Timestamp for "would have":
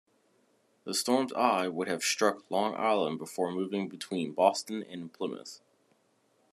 1.67-2.01